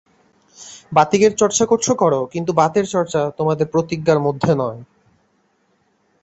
[0.91, 4.79] বাতিকের চর্চা করছ করো, কিন্তু বাতের চর্চা তোমাদের প্রতিজ্ঞার মধ্যে নয়।